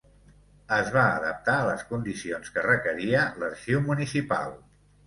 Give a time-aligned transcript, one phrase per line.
[0.77, 4.61] Es va adaptar a les condicions que requeria l'Arxiu Municipal.